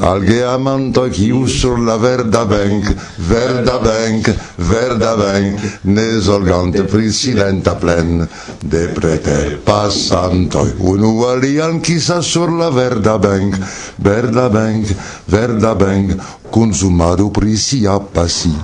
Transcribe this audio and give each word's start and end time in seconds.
al 0.00 0.22
geamanto 0.24 1.08
kiu 1.08 1.46
sur 1.46 1.78
la 1.78 1.96
verda 1.96 2.44
bank, 2.44 2.90
verda 3.18 3.78
bank, 3.78 4.30
verda 4.56 5.14
bank, 5.16 5.60
ne 5.82 6.20
zorgante 6.20 6.84
pri 6.84 7.12
silenta 7.12 7.74
plen, 7.74 8.28
de 8.60 8.86
preter 8.94 9.58
passanto. 9.64 10.66
unu 10.78 11.24
alian 11.24 11.80
chissà 11.80 12.20
sur 12.20 12.50
la 12.50 12.70
verda 12.70 13.18
bank, 13.18 13.58
verda 13.96 14.48
bank, 14.48 14.94
verda 15.26 15.74
bank, 15.74 16.16
consumado 16.50 17.30
pri 17.30 17.56
sia 17.56 17.98
passi. 17.98 18.54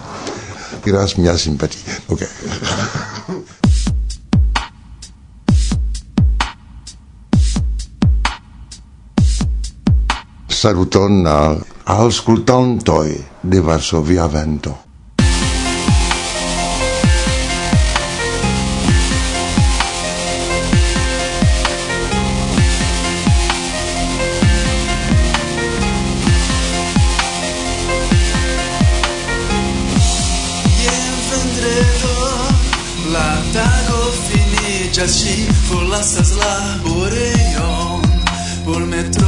Gras 0.85 1.15
mia 1.15 1.37
simpatia. 1.39 2.03
Ok. 2.09 2.27
saluton 10.63 11.27
al 11.27 11.59
auscultantoi 11.85 13.25
de 13.43 13.61
Varsovia 13.61 14.29
Vento. 14.29 14.79
Just 34.93 35.25
si 35.25 35.49
forlasas 35.69 36.37
la 36.37 36.79
boreon 36.85 38.03
por 38.65 38.87
metro 38.87 39.22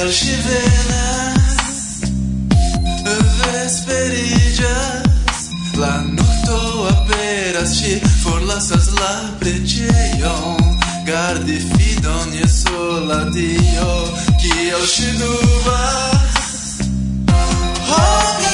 Kiel 0.00 0.12
ŝi 0.16 0.34
venas 0.44 1.80
Vesperiĝas 3.40 5.42
La 5.76 5.90
nokto 6.06 6.60
aperas 6.88 7.74
Ŝi 7.76 7.98
forlasas 8.22 8.88
la 8.96 9.10
preĝejon 9.42 10.72
Gardi 11.10 11.58
fidon 11.74 12.32
je 12.38 12.48
sola 12.54 13.20
Dio 13.36 13.90
Kiel 14.40 14.88
ŝi 14.94 15.12
dubas 15.20 16.40
Oh, 18.00 18.49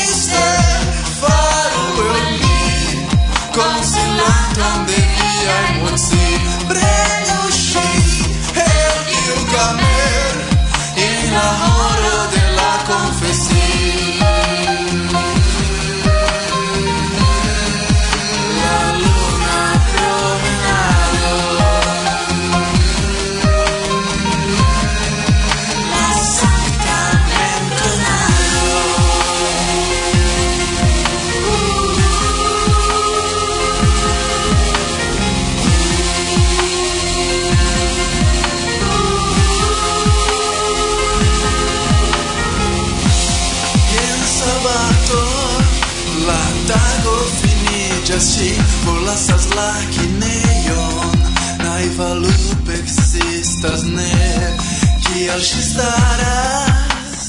Kial 55.36 55.45
ŝi 55.45 55.63
staras 55.64 57.24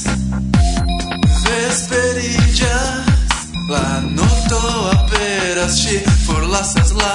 Vesperiĝas 1.44 3.34
La 3.68 3.82
nokto 4.06 4.62
aperas 4.94 5.76
Ŝi 5.82 5.98
forlasas 6.24 6.94
la 6.96 7.12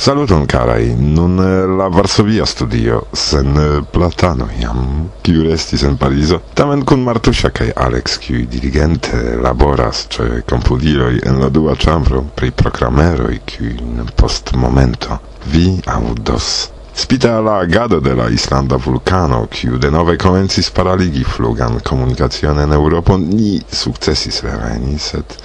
Saluton 0.00 0.46
carai, 0.46 0.94
nun 0.96 1.38
eh, 1.38 1.66
la 1.66 1.88
Varsovia 1.88 2.46
studio, 2.46 3.06
sen 3.12 3.56
eh, 3.56 3.82
platano 3.90 4.46
iam, 4.58 5.10
kiu 5.20 5.42
restis 5.44 5.82
en 5.84 5.98
Parizo, 6.00 6.38
tamen 6.56 6.86
kun 6.88 7.02
Martusia 7.04 7.50
kaj 7.52 7.74
Alex, 7.76 8.16
kiu 8.24 8.46
dirigente 8.48 9.36
laboras 9.36 10.06
ce 10.08 10.40
compudiloi 10.48 11.20
en 11.28 11.36
la 11.42 11.50
dua 11.52 11.76
ĉambro 11.76 12.22
pri 12.34 12.48
programeroj, 12.62 13.36
kiujn 13.44 14.08
post 14.16 14.54
momento 14.56 15.20
vi 15.52 15.66
audos. 15.84 16.70
Spita 16.96 17.36
la 17.44 17.58
agado 17.60 18.00
de 18.00 18.16
la 18.16 18.30
Islanda 18.32 18.80
vulcano, 18.80 19.44
kiu 19.52 19.76
denove 19.76 20.16
comencis 20.16 20.70
paraligi 20.70 21.24
flugan 21.24 21.76
comunicazione 21.84 22.62
en 22.62 22.72
Europo, 22.72 23.18
ni 23.20 23.60
sukcesis 23.68 24.40
reveni, 24.48 24.96
sed 24.98 25.36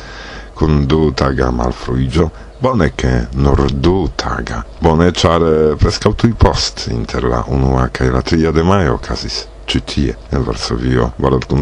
kun 0.55 0.85
du 0.87 1.11
taga 1.11 1.51
malfruiĝo, 1.51 2.29
bone 2.59 2.91
che 2.95 3.27
nur 3.35 3.65
du 3.71 4.09
taga. 4.15 4.63
Bone, 4.79 5.11
char 5.11 5.43
eh, 5.43 5.75
prescau 5.75 6.15
tui 6.15 6.33
post 6.33 6.87
inter 6.91 7.23
la 7.23 7.43
unua 7.47 7.89
cae 7.91 8.09
la 8.09 8.21
tria 8.21 8.51
de 8.51 8.63
majo 8.63 8.95
okazis 8.99 9.45
ĉi 9.65 9.79
tie 9.81 10.15
en 10.31 10.43
Varsovio 10.45 11.11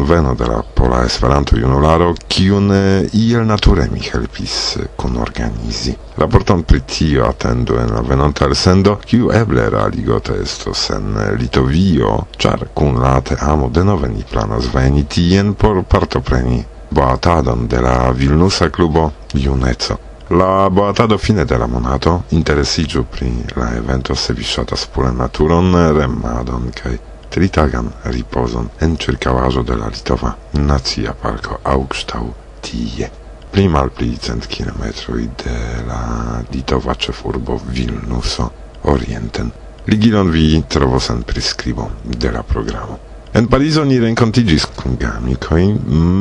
veno 0.08 0.34
de 0.34 0.46
la 0.46 0.62
Pola 0.74 1.04
Esperanto-junularo, 1.04 2.14
kiun 2.28 2.72
eh, 2.72 3.08
iel 3.12 3.46
nature 3.46 3.88
mi 3.92 4.00
helpis 4.00 4.76
eh, 4.76 4.88
kunorganizi. 4.96 5.94
Raporton 6.16 6.62
pri 6.62 6.80
tio 6.80 7.24
atendu 7.28 7.78
en 7.78 7.94
la 7.94 8.02
venonta 8.02 8.44
elsendo, 8.44 8.98
kiu 9.04 9.30
eble 9.32 9.68
realigota 9.70 10.36
estos 10.36 10.90
en 10.90 11.16
eh, 11.16 11.32
Litovio, 11.38 12.26
char 12.36 12.68
kun 12.74 13.00
la 13.00 13.20
teamo 13.20 13.68
de 13.68 13.84
ni 13.84 14.24
planas 14.30 14.68
veni 14.72 15.04
tien 15.04 15.54
por 15.54 15.82
partopreni 15.84 16.64
boatadon 16.90 17.66
de 17.68 17.80
la 17.80 18.10
Vilnusa 18.10 18.70
klubo 18.70 19.12
Juneco. 19.34 19.98
La 20.30 20.68
boatado 20.70 21.18
fine 21.18 21.44
de 21.44 21.58
la 21.58 21.66
monato 21.66 22.22
interesiĝu 22.30 23.04
pri 23.04 23.32
la 23.56 23.74
evento 23.76 24.14
se 24.14 24.32
vi 24.32 24.44
ŝatas 24.44 24.86
pure 24.94 25.12
naturon, 25.12 25.74
remadon 25.98 26.70
kaj 26.82 26.96
tritagan 27.34 27.90
ripozon 28.04 28.68
en 28.80 28.96
ĉirkaŭaĵo 28.96 29.62
de 29.68 29.76
la 29.76 29.90
Litova 29.90 30.32
Nacia 30.52 31.12
Parko 31.22 31.58
Augstau 31.62 32.32
tie. 32.60 33.10
Pli 33.50 33.68
malpli 33.68 34.16
cent 34.18 34.46
kilometroi 34.50 35.28
de 35.44 35.56
la 35.86 36.42
litova 36.50 36.94
ĉefurbo 36.94 37.60
Vilnuso 37.66 38.50
orienten. 38.90 39.52
Ligilon 39.86 40.30
vi 40.30 40.62
trovos 40.68 41.10
en 41.10 41.22
priskribo 41.22 41.90
de 42.04 42.32
la 42.32 42.42
programo. 42.42 42.98
En 43.34 43.48
Parizo 43.50 43.82
ni 43.84 43.96
renkontigis 43.98 44.64
kun 44.78 44.94
geamikoj 44.94 45.64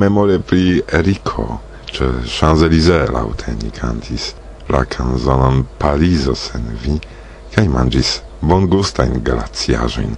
memore 0.02 0.40
pri 0.42 0.82
Eriko, 0.98 1.60
ĉe 1.94 2.08
Champs-Élysées 2.26 3.12
laŭte 3.14 3.54
ni 3.60 3.70
kantis 3.70 4.32
la 4.74 4.82
kanzonon 4.96 5.62
Parizo 5.78 6.34
sen 6.34 6.66
vi 6.82 6.98
kaj 7.54 7.68
manĝis 7.70 8.16
bongustajn 8.42 9.22
glaciaĵojn. 9.30 10.18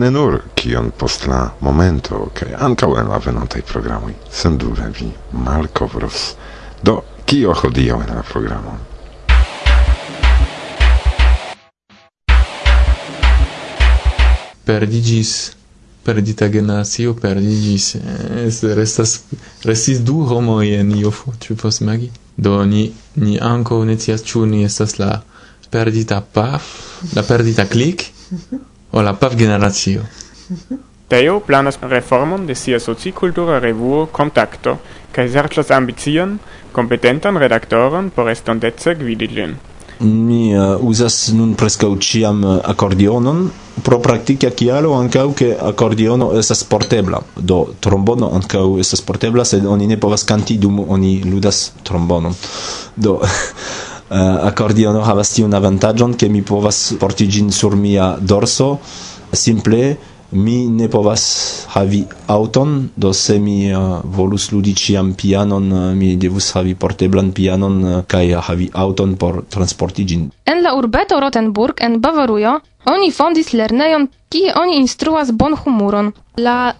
Ne 0.00 0.10
nur 0.16 0.38
kion 0.56 0.88
post 0.96 1.28
la 1.28 1.42
momento 1.60 2.24
kaj 2.40 2.56
ankaŭ 2.70 2.94
en 3.04 3.12
la 3.12 3.20
venontaj 3.28 3.66
programoj 3.68 4.16
sendube 4.40 4.88
vi 4.96 5.12
malkovros. 5.36 6.26
Do 6.80 7.02
kio 7.28 7.52
hodiaŭ 7.60 8.00
en 8.08 8.16
la 8.16 8.24
programon? 8.34 8.80
Perdigis 14.64 15.52
perdita 16.04 16.48
generacio 16.48 17.14
perdigis. 17.14 17.96
Es 18.46 18.62
restas 18.62 19.22
restis 19.64 20.02
du 20.02 20.22
homoj 20.26 20.66
en 20.80 20.90
io 20.96 21.12
tu 21.38 21.56
pos 21.56 21.80
magi 21.80 22.10
Do 22.36 22.64
ni 22.64 22.92
ni 23.16 23.38
ankaŭ 23.38 23.84
ne 23.84 23.96
scias 23.98 24.24
ĉu 24.24 24.46
ni 24.46 24.64
estas 24.64 24.98
la 24.98 25.22
perdita 25.70 26.20
paf, 26.20 26.64
la 27.14 27.22
perdita 27.22 27.66
clic 27.66 28.06
o 28.92 29.02
la 29.02 29.12
paf 29.12 29.36
generacio. 29.36 30.02
Teo 31.08 31.40
planas 31.40 31.78
reformon 31.82 32.46
de 32.46 32.54
sia 32.54 32.80
socikultura 32.80 33.58
revuo 33.60 34.06
Kontakto 34.06 34.78
kaj 35.12 35.28
serĉas 35.28 35.70
ambicion, 35.76 36.38
kompetentan 36.72 37.36
redaktoron 37.36 38.08
por 38.10 38.30
estontece 38.32 38.94
gvidi 38.96 39.28
ĝin 39.28 39.56
mi 40.02 40.52
eh, 40.52 40.58
uh, 40.58 40.84
uzas 40.84 41.30
nun 41.36 41.54
preskaŭ 41.58 41.90
ĉiam 42.02 42.42
eh, 42.44 42.58
accordionon 42.72 43.44
pro 43.82 43.98
praktika 44.04 44.50
kialo 44.50 44.92
ancau 44.94 45.32
che 45.34 45.56
accordiono 45.58 46.32
estas 46.38 46.64
portebla. 46.64 47.22
Do 47.36 47.74
trombono 47.80 48.30
ancau 48.34 48.78
estas 48.78 49.00
portebla 49.00 49.44
sed 49.44 49.66
oni 49.66 49.86
ne 49.86 49.96
povas 49.96 50.24
canti 50.24 50.58
dum 50.58 50.82
oni 50.88 51.22
ludas 51.24 51.72
trombonon. 51.82 52.34
Do 52.96 53.20
eh, 53.22 53.26
uh, 53.26 54.46
accordiono 54.46 55.02
havas 55.02 55.32
tiun 55.32 55.54
avantagion 55.54 56.16
che 56.16 56.28
mi 56.28 56.42
povas 56.42 56.94
porti 56.98 57.28
gin 57.28 57.50
sur 57.50 57.76
mia 57.76 58.16
dorso 58.20 58.78
simple 59.32 59.96
mi 60.32 60.66
ne 60.68 60.88
povas 60.88 61.66
havi 61.74 62.04
auton, 62.26 62.88
do 62.96 63.12
se 63.12 63.38
mi 63.38 63.74
uh, 63.74 64.00
volus 64.04 64.50
ludi 64.52 64.74
ciam 64.74 65.14
pianon, 65.14 65.72
uh, 65.72 65.94
mi 65.94 66.16
devus 66.16 66.52
havi 66.56 66.74
porteblan 66.74 67.32
pianon 67.32 67.84
uh, 67.84 68.04
kaj 68.06 68.34
havi 68.48 68.70
auton 68.72 69.16
por 69.16 69.42
transporti 69.48 70.04
ĝin. 70.04 70.30
En 70.44 70.62
la 70.62 70.74
urbeto 70.76 71.20
Rotenburg 71.20 71.80
en 71.80 72.00
Bavarujo 72.00 72.58
oni 72.86 73.12
fondis 73.12 73.52
lernejon, 73.52 74.08
kie 74.28 74.52
oni 74.56 74.80
instruas 74.80 75.32
bonhumuron. 75.32 76.12
La 76.36 76.74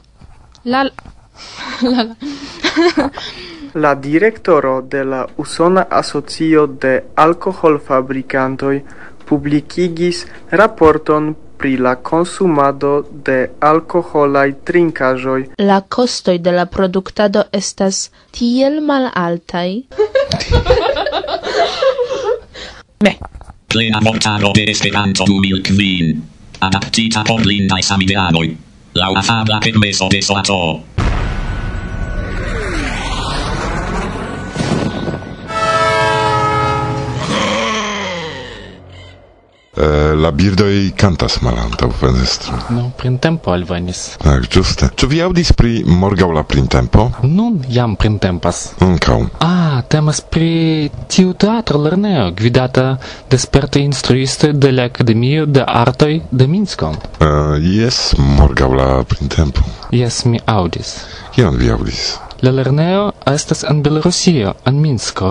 la 0.65 0.85
la 0.85 2.03
la 2.07 3.11
La 3.75 3.95
direktoro 3.95 4.83
de 4.83 5.05
la 5.05 5.27
Usona 5.39 5.87
Asocio 5.89 6.67
de 6.67 6.91
Alkoholfabrikantoj 7.17 8.83
publikigis 9.25 10.27
raporton 10.51 11.35
pri 11.63 11.77
la 11.79 11.95
consumado 12.03 13.05
de 13.27 13.37
alkoholaj 13.61 14.49
trinkaĵoj. 14.67 15.41
La 15.63 15.79
kostoj 15.97 16.35
de 16.43 16.53
la 16.57 16.65
produktado 16.67 17.45
estas 17.53 18.11
tiel 18.35 18.81
malaltaj. 18.83 19.69
Ne. 23.03 23.17
Plena 23.67 23.99
vortaro 24.05 24.53
de 24.55 24.63
Esperanto 24.71 25.25
2005. 25.27 26.13
Adaptita 26.67 27.25
por 27.27 27.43
blindaj 27.43 27.83
samideanoj. 27.83 28.47
Laŭ 28.95 29.11
afabla 29.19 29.59
permeso 29.65 30.07
de 30.13 30.23
Soato. 30.23 30.61
Eh, 39.83 40.15
la 40.15 40.31
birdoj 40.31 40.93
kantas 40.97 41.41
malantaŭ 41.43 41.89
fenestro. 42.01 42.59
No, 42.71 42.85
printempo 42.99 43.51
alvenis. 43.51 44.03
Tak, 44.23 44.47
ĝuste. 44.55 44.89
Ĉu 44.95 45.09
vi 45.11 45.19
aŭdis 45.25 45.51
pri 45.59 45.83
morgaŭ 46.03 46.29
la 46.37 46.45
printempo? 46.47 47.09
Nun 47.27 47.57
jam 47.77 47.97
printempas. 47.99 48.63
Ankaŭ. 48.87 49.19
Ah, 49.43 49.81
temas 49.91 50.21
pri 50.23 50.91
tiu 51.11 51.35
teatro 51.35 51.83
lerneo 51.83 52.31
gvidata 52.39 52.87
de 53.31 53.39
sperta 53.39 53.83
instruisto 53.83 54.53
de 54.53 54.71
la 54.73 54.87
Akademio 54.93 55.47
de 55.47 55.65
Artoj 55.67 56.21
de 56.31 56.47
Minsko. 56.47 56.93
Uh, 57.19 57.57
jes, 57.59 58.13
morgaŭ 58.39 58.71
la 58.79 58.91
printempo. 59.03 59.67
Jes, 59.91 60.23
mi 60.31 60.39
aŭdis. 60.47 61.01
Kion 61.35 61.59
vi 61.59 61.75
aŭdis? 61.75 62.13
La 62.43 62.51
lerneo 62.51 63.13
estas 63.31 63.63
en 63.71 63.83
Belorusio, 63.83 64.55
en 64.67 64.81
Minsko. 64.83 65.29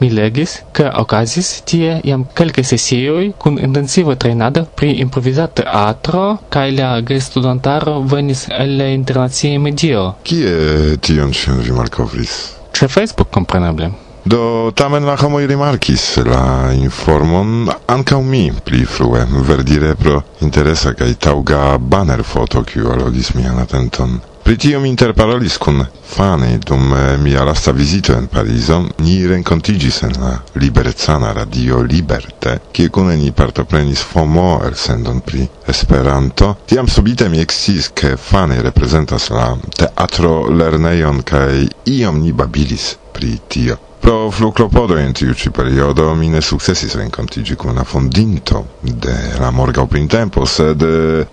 Mi 0.00 0.10
legis, 0.10 0.58
ke 0.76 0.90
okazis 1.02 1.62
tie 1.64 1.94
jam 2.04 2.26
kelke 2.36 2.64
sesioj 2.64 3.30
kun 3.40 3.56
intensiva 3.58 4.12
trejnado 4.14 4.66
pri 4.76 4.90
improvizata 5.04 5.62
teatro 5.62 6.24
kaj 6.52 6.66
la 6.76 6.90
gestudantaro 7.00 7.94
venis 8.12 8.44
el 8.58 8.76
la 8.76 8.90
internacia 8.92 9.58
medio. 9.58 10.04
Kie 10.22 10.98
tion 11.00 11.32
ĉion 11.32 11.64
vi 11.64 11.72
malkovris? 11.72 12.36
Ĉe 12.76 12.88
Facebook, 12.88 13.32
kompreneble. 13.32 13.88
Do 14.24 14.70
tamen 14.76 15.08
la 15.08 15.16
homoj 15.16 15.46
rimarkis 15.48 16.04
la 16.28 16.72
informon 16.76 17.70
ankaŭ 17.88 18.20
mi 18.22 18.50
pli 18.64 18.84
frue 18.84 19.24
verdire 19.48 19.94
pro 19.96 20.20
interesa 20.44 20.92
kaj 20.92 21.14
taŭga 21.28 21.78
banner 21.78 22.22
foto 22.22 22.60
kiu 22.68 22.92
alogis 22.92 23.32
mian 23.34 23.56
atenton. 23.64 24.20
Pri 24.42 24.56
tio 24.56 24.80
mi 24.80 24.88
interparolis 24.88 25.58
kun 25.58 25.84
fani 26.02 26.58
dum 26.58 26.92
eh, 26.92 27.16
mia 27.16 27.44
lasta 27.44 27.72
vizito 27.72 28.12
en 28.12 28.26
Parizon, 28.26 28.88
ni 28.98 29.26
renkontigis 29.26 30.02
en 30.02 30.12
la 30.20 30.32
liberecana 30.52 31.32
radio 31.32 31.82
Liberte, 31.82 32.56
kie 32.72 32.88
kune 32.88 33.16
ni 33.16 33.30
partoprenis 33.32 34.02
FOMO 34.12 34.62
elsendon 34.64 35.20
pri 35.20 35.46
Esperanto. 35.66 36.56
Tiam 36.66 36.88
subite 36.88 37.28
mi 37.28 37.40
eksciis, 37.40 37.92
ke 37.94 38.16
fani 38.16 38.62
reprezentas 38.62 39.28
la 39.30 39.52
teatro 39.76 40.48
lerneion, 40.50 41.22
kaj 41.22 41.68
iom 41.98 42.18
ni 42.24 42.32
babilis 42.32 42.96
pri 43.12 43.38
tio. 43.48 43.78
Pro 44.00 44.30
fluclopodo 44.30 44.96
en 44.96 45.12
tiu 45.12 45.34
ci 45.34 45.50
periodo 45.50 46.14
mi 46.14 46.28
ne 46.28 46.40
successis 46.40 46.94
rencontigi 46.94 47.54
con 47.54 47.74
la 47.74 47.84
fondinto 47.84 48.66
de 48.80 49.36
la 49.38 49.50
morgaŭ 49.50 49.84
printempo, 49.86 50.46
sed 50.48 50.80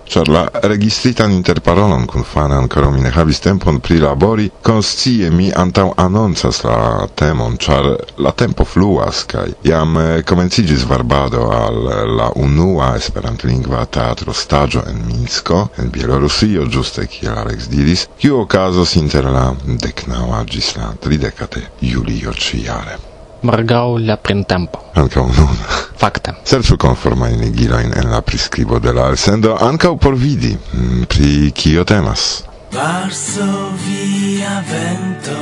char 0.04 0.28
la 0.28 0.44
registritan 0.68 1.32
interparolon 1.32 2.06
con 2.06 2.24
Fana 2.24 2.58
ancora 2.58 2.90
mi 2.90 3.00
ne 3.00 3.10
havis 3.10 3.40
tempon 3.40 3.80
prilabori, 3.80 4.52
conscie 4.62 5.30
mi 5.30 5.50
antau 5.50 5.94
anoncas 5.96 6.62
la 6.64 7.08
temon, 7.14 7.56
char 7.56 7.88
la 8.18 8.32
tempo 8.32 8.66
fluas 8.66 9.24
kai 9.26 9.56
iam 9.62 10.22
comencigis 10.26 10.84
varbado 10.84 11.48
al 11.50 11.82
la 12.18 12.30
unua 12.36 12.96
esperantlingva 12.98 13.86
teatro 13.86 14.34
stagio 14.34 14.84
en 14.86 15.06
Minsko, 15.06 15.70
en 15.78 15.90
Bielorusio, 15.90 16.68
giuste 16.68 17.08
kiel 17.08 17.38
Alex 17.38 17.70
diris, 17.72 18.10
kiu 18.20 18.42
okazos 18.44 18.96
inter 19.00 19.24
la 19.24 19.54
decnaua 19.64 20.44
gis 20.44 20.76
la 20.76 20.92
tridekate 21.00 21.64
julio 21.80 22.34
ci 22.34 22.57
jare. 22.64 22.98
Morgau 23.42 23.98
la 23.98 24.18
printempo. 24.18 24.82
Ankaŭ 24.98 25.26
nun. 25.38 25.58
Fakte. 25.98 26.34
Serĉu 26.46 26.78
konformajn 26.82 27.40
ligilojn 27.42 27.94
en 27.98 28.12
la 28.12 28.22
priskribo 28.22 28.80
de 28.80 28.94
la 28.94 29.08
elsendo 29.14 29.58
ankaŭ 29.62 29.96
por 29.98 30.16
vidi 30.16 30.58
mm, 30.58 31.06
pri 31.10 31.52
kio 31.56 31.84
temas. 31.84 32.44
Varsovia 32.74 34.62
vento 34.70 35.38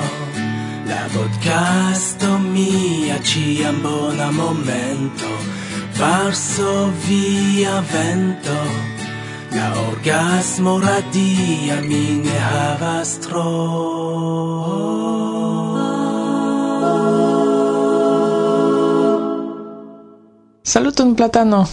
La 0.88 1.08
podcasto 1.14 2.38
mia 2.38 3.18
ciam 3.24 3.82
bona 3.82 4.32
momento 4.32 5.32
Varsovia 5.98 7.82
vento 7.94 8.60
La 9.56 9.72
orgasmo 9.90 10.80
radia 10.80 11.82
mi 11.82 12.22
ne 12.22 12.38
havas 12.40 13.18
tro 13.26 15.35
Saluton 20.66 21.16
Platano. 21.16 21.68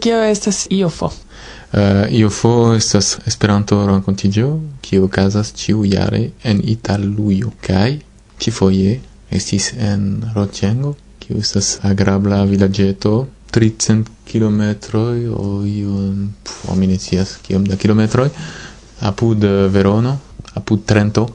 Kio 0.00 0.22
estas 0.22 0.66
IOFO? 0.70 1.06
Uh, 1.06 2.12
IOFO 2.12 2.74
estas 2.76 3.18
Esperanto 3.26 3.78
renkontiĝo 3.86 4.50
kiu 4.84 5.06
okazas 5.06 5.54
ĉiujare 5.56 6.20
en 6.44 6.60
Italujo 6.74 7.54
kaj 7.64 7.94
ĉifoje 8.38 8.98
estis 9.32 9.70
en 9.78 10.04
Roĉengo, 10.34 10.92
kiu 11.24 11.40
estas 11.40 11.78
agrabla 11.92 12.42
vilaĝeto 12.44 13.14
300 13.56 14.12
kilometroj 14.28 15.16
o 15.32 15.48
iun 15.64 16.34
pf, 16.44 16.76
mi 16.76 16.86
ne 16.86 16.98
scias 17.00 17.38
kiom 17.46 17.64
da 17.64 17.80
kilometroj 17.80 18.28
apud 19.08 19.44
eh, 19.44 19.68
Verono, 19.72 20.18
apud 20.52 20.84
Trento, 20.84 21.30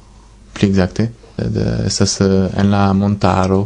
pli 0.53 0.69
ekzakte. 0.69 1.09
Eh, 1.41 1.87
estas 1.87 2.19
en 2.21 2.69
la 2.69 2.91
montaro 2.93 3.65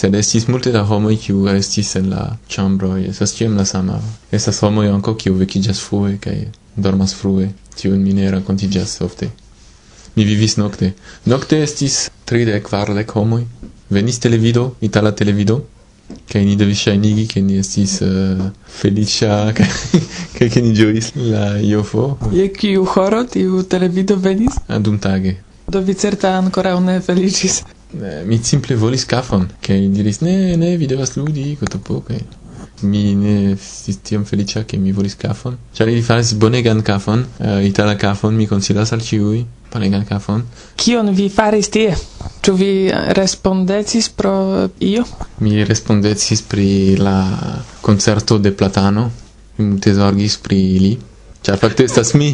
sed 0.00 0.14
estis 0.14 0.46
multe 0.48 0.70
da 0.72 0.80
homoj 0.88 1.16
kiu 1.20 1.42
restis 1.46 1.90
en 1.98 2.06
la 2.12 2.22
ĉambroj. 2.48 3.02
Estas 3.10 3.34
ĉiam 3.36 3.56
la 3.60 3.64
sama. 3.68 3.98
Estas 4.38 4.60
homoj 4.64 4.86
ankaŭ 4.88 5.12
kiu 5.22 5.34
vekiĝas 5.40 5.82
frue 5.88 6.14
kaj 6.24 6.36
dormas 6.76 7.12
frue. 7.14 7.50
Tiun 7.76 7.98
mi 8.04 8.14
ne 8.16 8.30
rakontiĝas 8.32 8.94
ofte. 9.04 9.28
Mi 10.14 10.24
vivis 10.24 10.56
nokte. 10.56 10.92
Nokte 11.32 11.58
estis 11.66 11.98
tridek 12.24 12.64
kvardek 12.70 13.12
homoj. 13.18 13.44
Venis 13.90 14.22
televido 14.24 14.70
itala 14.88 15.12
televido 15.20 15.58
kaj 16.32 16.44
ni 16.46 16.56
devis 16.56 16.80
ŝajnigi 16.86 17.26
ke 17.30 17.42
ni 17.42 17.58
estis 17.60 17.98
uh, 18.06 18.40
feliĉa 18.80 19.36
kaj 20.38 20.48
ke 20.54 20.62
ni 20.64 20.72
ĝuis 20.78 21.12
la 21.16 21.44
jofo 21.62 22.06
je 22.34 22.46
kiu 22.54 22.86
horo 22.94 23.20
tiu 23.34 23.62
televido 23.74 24.16
venis? 24.16 24.56
Ah, 24.68 24.78
dumtage. 24.78 25.36
Do 25.68 25.84
vi 25.86 25.94
certe 25.94 26.32
ankoraŭ 26.40 26.78
ne 26.86 26.96
feliĉis. 27.04 27.60
Eh, 27.92 28.22
mi 28.24 28.38
simple 28.42 28.76
volis 28.76 29.04
kafon, 29.04 29.48
kaj 29.66 29.80
diris, 29.90 30.20
ne, 30.22 30.56
ne, 30.56 30.76
vi 30.78 30.86
devas 30.86 31.16
ludi, 31.16 31.56
kotopo, 31.58 32.00
kaj 32.06 32.20
mi 32.82 33.14
ne 33.18 33.34
estis 33.52 33.98
tiom 34.06 34.24
feliĉa 34.24 34.62
ke 34.68 34.78
mi 34.78 34.92
volis 34.96 35.16
kafon, 35.18 35.56
ĉar 35.76 35.90
ili 35.90 36.02
faris 36.02 36.32
bonegan 36.40 36.84
kafon, 36.86 37.24
uh, 37.40 37.58
itala 37.66 37.96
kafon, 37.98 38.36
mi 38.36 38.46
konsilas 38.46 38.92
al 38.96 39.02
ĉiuj 39.04 39.42
bonegan 39.72 40.06
kafon. 40.08 40.44
Kion 40.80 41.10
vi 41.16 41.28
faris 41.34 41.68
tie? 41.74 41.90
Ĉu 42.40 42.54
vi 42.56 42.70
eh, 42.88 43.10
respondecis 43.18 44.08
pro 44.16 44.32
io? 44.86 45.04
Mi 45.44 45.64
respondecis 45.64 46.42
pri 46.48 46.96
la 46.96 47.18
koncerto 47.82 48.38
de 48.38 48.54
Platano, 48.54 49.10
mi 49.58 49.68
multe 49.74 49.94
zorgis 49.94 50.38
pri 50.40 50.62
ili, 50.78 50.96
ĉar 51.42 51.60
fakte 51.60 51.90
estas 51.90 52.14
mi. 52.14 52.32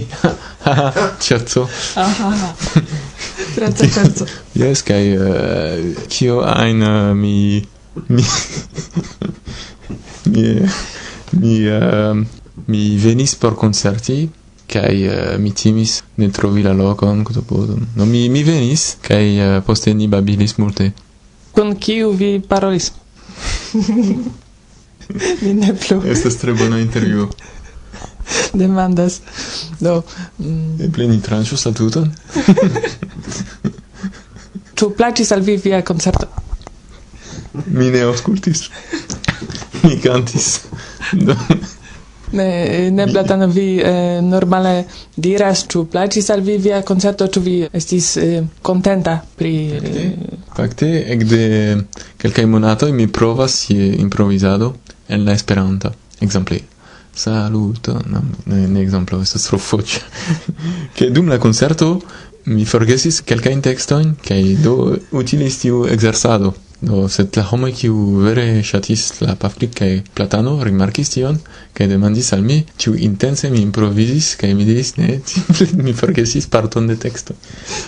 Ŝerco. 1.27 1.67
Grazie 3.57 3.89
tanto. 3.89 4.27
Yes, 4.53 4.83
kai 4.83 5.17
uh, 5.17 5.95
kio 6.09 6.45
ein 6.45 6.81
uh, 6.81 7.09
eh, 7.09 7.15
mi 7.15 7.67
mi 8.07 8.23
mi 10.33 10.61
mi 11.41 11.67
uh, 11.67 12.25
mi 12.67 12.97
venis 12.99 13.35
por 13.35 13.57
concerti 13.57 14.29
kai 14.67 15.09
uh, 15.09 15.41
mi 15.41 15.53
timis 15.53 16.03
ne 16.15 16.31
trovi 16.31 16.63
la 16.63 16.73
lokon 16.73 17.25
kutopodon. 17.25 17.87
No 17.97 18.05
mi 18.05 18.29
mi 18.29 18.45
venis 18.45 18.99
kai 19.01 19.41
uh, 19.41 19.63
poste 19.65 19.95
ni 19.95 20.09
babilis 20.09 20.59
multe. 20.61 20.93
Kun 21.53 21.79
kiu 21.81 22.13
vi 22.13 22.41
parolis? 22.41 22.93
mi 25.43 25.53
ne 25.55 25.73
plu. 25.73 26.03
Estas 26.05 26.37
tre 26.37 26.53
bona 26.53 26.79
intervjuo. 26.79 27.31
demandas. 28.61 29.21
Do 29.81 30.03
mm, 30.39 30.81
eble 30.89 31.09
ni 31.09 31.21
tranĉu 31.23 31.59
la 31.65 31.73
tuton 31.73 32.13
ĉu 34.77 34.91
plaĉis 34.97 35.33
al 35.33 35.41
vi 35.41 35.57
via 35.57 35.81
koncerto 35.83 36.29
mi 37.67 37.89
ne 37.91 38.05
aŭskultis 38.05 38.69
mi 39.83 39.97
kantis 40.03 40.51
do. 41.13 41.37
Ne, 42.37 42.91
ne 42.91 43.07
platano 43.07 43.47
vi 43.47 43.67
eh, 43.79 44.21
normale 44.23 44.73
diras 45.17 45.63
ĉu 45.73 45.85
plaĉis 45.93 46.31
al 46.35 46.43
vi 46.49 46.57
via 46.59 46.83
koncerto 46.83 47.29
ĉu 47.33 47.43
vi 47.45 47.57
estis 47.81 48.11
eh, 48.21 48.41
kontenta 48.67 49.15
pri 49.39 49.53
eh... 49.79 50.09
fakte 50.57 50.91
ekde 51.15 51.43
kelkaj 52.19 52.47
monatoj 52.57 52.91
mi 52.93 53.07
provas 53.07 53.61
je 53.71 53.93
improvizado 54.03 54.75
en 55.09 55.25
la 55.25 55.33
Esperanta 55.39 55.93
ekzemple 56.21 56.59
saluton 57.17 58.21
ne 58.47 58.83
ekzemplo 58.83 59.23
estas 59.25 59.49
tro 59.49 59.59
foĉa 59.59 60.01
ke 60.97 61.11
dum 61.11 61.33
la 61.33 61.41
koncerto 61.43 61.91
mi 62.47 62.65
forgesis 62.65 63.23
kelkajn 63.27 63.63
tekstojn 63.63 64.15
kaj 64.29 64.43
do 64.63 64.77
utilis 65.13 65.59
tiu 65.65 65.85
ekzercado 65.91 66.53
do 66.81 67.09
sed 67.09 67.37
la 67.37 67.43
homoj 67.49 67.73
kiu 67.73 67.97
vere 68.21 68.63
ŝatis 68.71 69.05
la 69.25 69.35
paflik 69.41 69.75
kaj 69.81 69.91
platano 70.15 70.59
rimarkis 70.69 71.11
tion 71.15 71.39
kaj 71.75 71.89
demandis 71.93 72.33
al 72.37 72.43
mi 72.45 72.59
ĉu 72.79 72.95
intense 73.09 73.51
mi 73.51 73.63
improvizis 73.65 74.35
kaj 74.41 74.53
mi 74.55 74.69
diris 74.69 74.97
ne 75.01 75.21
simple 75.25 75.69
mi 75.83 75.97
forgesis 76.03 76.47
parton 76.47 76.87
de 76.87 76.97
teksto 76.97 77.35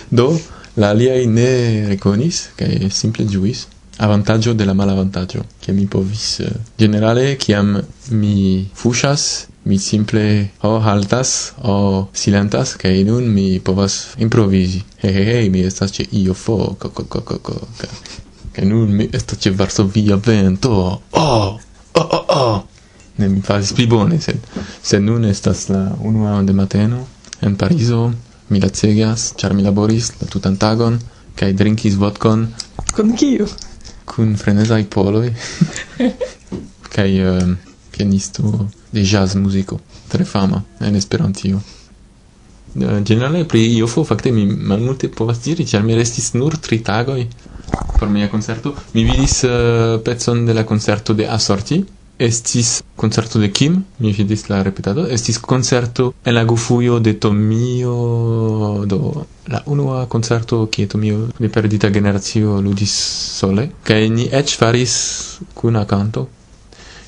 do 0.09 0.31
la 0.75 0.89
aliaj 0.95 1.25
ne 1.27 1.51
rekonis 1.89 2.47
kaj 2.59 2.89
simple 3.01 3.25
ĝuis 3.25 3.67
avantaggio 4.01 4.53
della 4.53 4.73
malavantaggio 4.73 5.45
che 5.59 5.71
mi 5.71 5.85
povis 5.85 6.37
uh, 6.39 6.59
generale 6.75 7.35
che 7.35 7.53
am 7.53 7.83
mi 8.09 8.69
fuchas 8.71 9.47
mi 9.63 9.77
simple 9.77 10.51
o 10.61 10.79
haltas 10.79 11.53
o 11.61 12.09
silentas 12.11 12.75
che 12.75 12.87
in 12.87 13.09
un 13.09 13.25
mi 13.25 13.59
povas 13.59 14.13
improvisi. 14.17 14.83
Hey 14.95 15.13
hey, 15.13 15.25
hey 15.25 15.49
mi 15.49 15.61
estas 15.61 15.91
che 15.91 16.07
io 16.09 16.33
fo 16.33 16.75
co 16.77 16.89
co 16.91 17.05
co 17.05 17.21
co 17.21 17.39
co 17.39 17.67
che 18.51 18.63
nun 18.63 18.89
mi 18.89 19.07
estas 19.11 19.37
che 19.37 19.51
verso 19.51 19.85
via 19.85 20.15
vento. 20.15 21.01
Oh 21.09 21.59
oh 21.91 22.01
oh, 22.01 22.25
oh. 22.27 22.67
ne 23.15 23.27
mi 23.27 23.41
fa 23.41 23.61
spibone 23.61 24.19
se 24.19 24.39
se 24.81 24.97
nun 24.97 25.25
estas 25.25 25.67
la 25.67 25.93
unua 25.99 26.41
de 26.41 26.53
mateno 26.53 27.07
en 27.41 27.55
parizo 27.55 28.13
mi 28.47 28.59
lacegas 28.59 29.33
char 29.35 29.53
mi 29.53 29.61
laboris 29.61 30.13
la 30.19 30.27
tutan 30.27 30.57
tagon 30.57 30.97
kai 31.35 31.53
drinkis 31.53 31.95
vodkon. 31.95 32.53
Kun 32.95 33.13
kiu? 33.13 33.45
kun 34.19 34.35
frenezaj 34.35 34.83
poloj 34.91 35.29
kaj 36.95 37.11
uh, 37.23 37.51
pianisto 37.95 38.67
de 38.91 39.03
jazz 39.07 39.35
muziko 39.39 39.77
tre 40.11 40.25
fama 40.25 40.59
en 40.79 40.95
Esperantio. 40.95 41.61
Uh, 42.75 42.99
generale 42.99 43.45
pri 43.47 43.61
Iofo 43.77 44.03
fakte 44.03 44.33
mi 44.35 44.43
malmulte 44.45 45.07
povas 45.07 45.39
diri, 45.45 45.63
ĉar 45.63 45.87
mi 45.87 45.95
restis 45.95 46.33
nur 46.33 46.57
tri 46.59 46.81
tagoj 46.83 47.23
por 47.99 48.09
mia 48.09 48.27
koncerto. 48.27 48.73
Mi 48.93 49.05
vidis 49.07 49.43
eh, 49.43 49.55
uh, 49.55 50.01
pecon 50.03 50.43
de 50.45 50.53
la 50.53 50.65
koncerto 50.67 51.13
de 51.13 51.27
Assorti, 51.27 51.79
estis 52.19 52.83
concerto 52.95 53.39
de 53.39 53.51
Kim 53.51 53.83
mi 53.99 54.11
vidis 54.11 54.49
la 54.49 54.61
repetado 54.63 55.07
estis 55.07 55.39
concerto 55.39 56.13
en 56.25 56.35
la 56.35 56.43
gufuio 56.43 56.99
de 56.99 57.13
Tomio 57.13 58.85
do 58.85 59.25
la 59.47 59.63
unua 59.65 60.05
concerto 60.07 60.67
che 60.69 60.87
Tomio 60.87 61.29
de 61.39 61.49
perdita 61.49 61.89
generazio 61.89 62.61
ludis 62.61 62.93
sole 63.39 63.71
kai 63.83 64.09
ni 64.09 64.27
ech 64.31 64.57
faris 64.57 65.39
kun 65.53 65.75
a 65.75 65.85
canto 65.85 66.27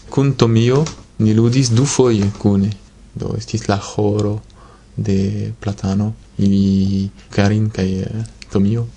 kun 0.09 0.35
Tomio 0.35 0.83
ni 1.21 1.33
ludis 1.33 1.69
du 1.69 1.85
foje 1.85 2.25
kune. 2.41 2.69
Do 3.13 3.35
estis 3.37 3.67
la 3.67 3.77
choro 3.77 4.41
de 4.95 5.53
Platano. 5.59 6.13
Ili 6.37 7.09
Karin 7.29 7.69
kai 7.69 8.01
uh, 8.01 8.23
Tomio 8.51 8.87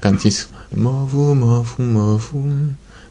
cantis 0.00 0.46
movu 0.76 1.34
movu 1.34 1.82
movu 1.82 2.40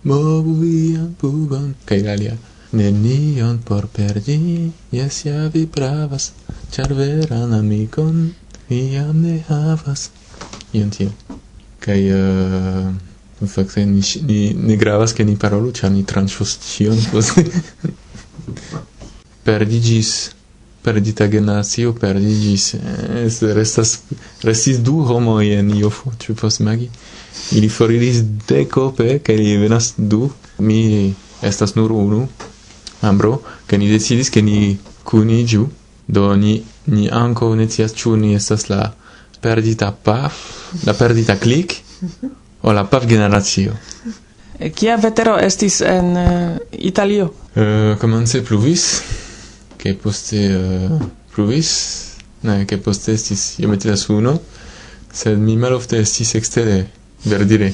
movu 0.04 0.54
via 0.62 1.04
pugon 1.20 1.74
kai 1.86 2.02
galia 2.02 2.34
Nenion 2.74 3.60
por 3.66 3.88
perdi, 3.94 4.72
jes 4.92 5.26
ja 5.26 5.48
vi 5.54 5.66
pravas, 5.70 6.32
ĉar 6.74 6.94
veran 6.98 7.54
amikon 7.54 8.32
vi 8.70 8.82
jam 8.96 9.22
ne 9.22 9.40
havas. 9.48 10.10
Ion 10.74 10.90
tio. 10.90 11.12
Kaj 11.84 12.00
uh, 12.18 12.90
fakte 13.46 13.86
ni, 13.86 14.02
ni 14.30 14.40
ne 14.58 14.78
gravas 14.78 15.14
ke 15.14 15.26
ni 15.26 15.38
parolu, 15.38 15.72
ĉar 15.72 15.94
ni 15.94 16.06
tranĉos 16.08 16.58
ĉion 16.72 17.06
poste. 17.12 17.46
perdiĝis 19.44 20.14
perdita 20.84 21.28
generacio 21.32 21.94
perdiĝis 22.00 22.68
es 23.24 23.42
eh, 23.44 23.54
restas 23.56 23.94
restis 24.44 24.80
du 24.84 25.02
homoj 25.08 25.46
en 25.58 25.72
Iofo 25.78 26.12
tu 26.20 26.36
povas 26.36 26.60
imagi 26.60 26.90
ili 27.52 27.70
foriris 27.70 28.22
dekope 28.50 29.20
kaj 29.20 29.38
li 29.40 29.58
venas 29.64 29.94
du 29.98 30.30
mi 30.60 31.14
estas 31.42 31.76
nur 31.76 31.92
unu 31.92 32.28
membro 33.04 33.42
que 33.68 33.78
ni 33.78 33.92
decidis 33.92 34.30
que 34.34 34.42
ni 34.42 34.78
kuniĝu 35.04 35.68
do 36.08 36.36
ni 36.36 36.64
ni 36.86 37.10
ankaŭ 37.12 37.54
ne 37.56 37.68
scias 37.70 37.94
ĉu 37.96 38.16
ni 38.20 38.34
estas 38.36 38.70
la 38.70 38.92
perdita 39.42 39.92
paf 39.92 40.40
la 40.86 40.94
perdita 40.94 41.36
clic 41.40 41.76
o 42.62 42.72
la 42.74 42.84
paf 42.84 43.06
generacio. 43.08 43.74
E 44.60 44.70
Kia 44.72 44.96
vetero 44.98 45.38
estis 45.40 45.82
en 45.82 46.16
uh, 46.16 46.58
italio? 46.72 47.34
Eh, 47.56 47.62
uh, 47.64 47.98
komence 48.00 48.42
pluvis 48.42 49.02
ke 49.78 49.96
poste 50.04 50.44
uh, 50.56 51.02
pluvis 51.34 51.72
ne 52.44 52.64
ke 52.66 52.78
poste 52.78 53.16
estis 53.18 53.58
io 53.60 53.70
metidas 53.72 54.08
uno 54.10 54.38
sed 55.14 55.40
mi 55.40 55.58
malofte 55.58 56.00
estis 56.00 56.36
ekstere 56.36 56.86
verdire 57.26 57.74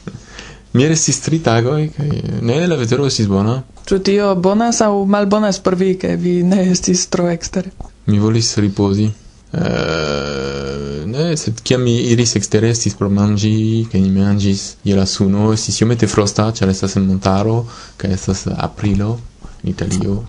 mi 0.74 0.88
restis 0.88 1.20
tri 1.24 1.40
tagoj 1.44 1.88
kaj 1.96 2.10
ne 2.42 2.66
la 2.66 2.76
vetero 2.76 3.06
estis 3.06 3.28
bona. 3.28 3.60
Ĉu 3.88 3.98
tio 4.06 4.34
bonas 4.36 4.80
aŭ 4.84 4.92
malbonas 5.04 5.58
por 5.64 5.74
vi, 5.74 5.94
ke 5.98 6.14
vi 6.16 6.40
ne 6.46 6.62
estis 6.70 7.06
tro 7.12 7.28
ekster? 7.30 7.70
Mi 8.06 8.18
volis 8.18 8.52
ripozi. 8.58 9.08
Uh, 9.50 11.02
ne, 11.10 11.24
sed 11.36 11.58
kiam 11.66 11.82
mi 11.82 11.96
iris 12.12 12.36
ekster 12.38 12.64
estis 12.68 12.94
por 12.94 13.10
manĝi, 13.10 13.88
ke 13.90 13.98
ni 13.98 14.12
manĝis 14.14 14.62
je 14.86 14.94
la 14.94 15.06
suno, 15.10 15.48
estis 15.56 15.80
iomete 15.80 16.06
frosta, 16.06 16.46
ĉar 16.54 16.70
estas 16.70 16.94
en 17.00 17.08
montaro, 17.08 17.56
kaj 17.98 18.12
estas 18.14 18.44
aprilo 18.54 19.16
en 19.62 19.72
Italio. 19.74 20.20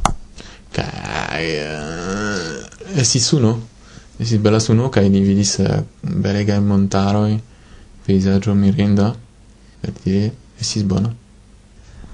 Kaj... 0.73 1.45
Uh, 1.67 2.97
estis 3.03 3.29
suno. 3.29 3.55
Estis 4.17 4.41
bela 4.41 4.59
suno, 4.59 4.89
kaj 4.93 5.05
ni 5.09 5.21
vidis 5.25 5.59
eh, 5.61 5.69
uh, 5.69 6.17
belegaj 6.25 6.59
montaroj, 6.65 7.35
pejzaĝo 8.07 8.57
mirinda. 8.57 9.11
Per 9.81 9.93
tie, 10.01 10.29
estis 10.61 10.85
bono 10.85 11.13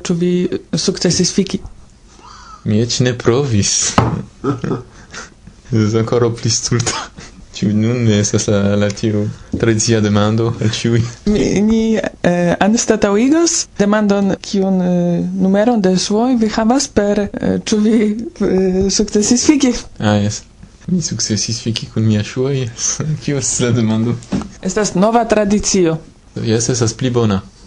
to 0.07 0.13
be 0.15 0.33
successes 0.77 1.31
fiki. 1.35 1.59
Mi 2.67 2.81
eĉ 2.83 2.99
ne 3.05 3.13
provis. 3.17 3.73
Es 5.71 5.95
ancora 5.99 6.29
pli 6.31 6.49
stulta. 6.51 7.09
Ci 7.57 7.65
nun 7.73 8.03
ne 8.05 8.19
estas 8.21 8.45
la, 8.47 8.75
la 8.75 8.87
tiu 8.93 9.23
tradicia 9.59 9.99
demando 9.99 10.47
al 10.59 10.67
e 10.67 10.71
ciui. 10.71 11.01
Mi, 11.25 11.61
mi 11.65 11.79
eh, 11.97 12.53
anstataŭigos 12.59 13.55
demandon 13.79 14.35
kiun 14.45 14.77
eh, 14.81 15.23
numeron 15.41 15.81
de 15.81 15.95
suoj 15.97 16.35
vi 16.43 16.51
havas 16.53 16.85
per 16.87 17.23
ĉu 17.65 17.79
eh, 17.79 17.81
vi 17.87 17.97
eh, 18.49 18.77
sukcesis 18.93 19.47
fiki. 19.49 19.73
Ah, 19.97 20.19
yes. 20.21 20.43
Mi 20.87 21.01
sukcesis 21.01 21.59
fiki 21.65 21.89
kun 21.93 22.05
mia 22.07 22.21
ŝuoj. 22.23 22.61
Kio 23.25 23.41
estas 23.41 23.59
la 23.65 23.71
demando? 23.79 24.13
Estas 24.61 24.93
nova 24.95 25.25
tradicio. 25.25 25.97
Jes, 26.45 26.69
estas 26.69 26.93
pli 26.93 27.09
bona. 27.09 27.41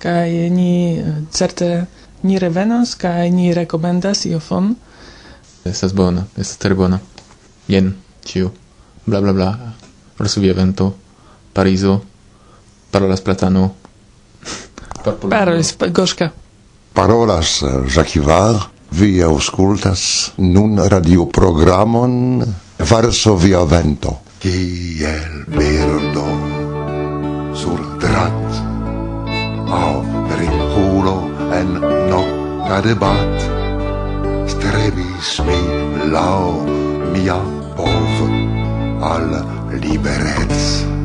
kaj 0.00 0.28
ni 0.50 1.02
certe 1.30 1.86
ni 2.22 2.38
revenos 2.38 2.94
kaj 2.94 3.30
ni 3.30 3.54
rekomendas 3.54 4.24
iofon. 4.24 4.74
Estas 5.64 5.92
bona, 5.94 6.24
estas 6.36 6.56
tre 6.56 6.74
bona. 6.74 6.98
Jen, 7.68 7.92
ĉiu. 8.24 8.50
Bla 9.06 9.20
bla 9.20 9.32
bla. 9.32 9.50
Varsovia 10.18 10.54
vento, 10.54 10.92
Parizo, 11.52 12.00
parolas 12.90 13.20
platano. 13.20 13.70
Parolis 15.30 15.74
Goška. 15.92 16.30
Parolas 16.92 17.62
Jacques 17.94 18.24
Var, 18.26 18.60
vi 18.90 19.22
auscultas 19.22 20.32
nun 20.36 20.78
radioprogramon 20.78 22.44
Varsovia 22.90 23.64
vento. 23.64 24.18
Kiel 24.40 25.44
birdo 25.48 26.26
sur 27.54 27.80
drat 28.00 28.69
Au 29.70 30.02
rinculo 30.38 31.30
en 31.52 31.78
nocta 32.10 32.80
debat. 32.82 33.38
Strebis 34.46 35.40
mi 35.46 35.60
lau 36.10 36.66
mia 37.12 37.38
pov 37.76 38.16
al 39.12 39.30
liberez. 39.82 40.99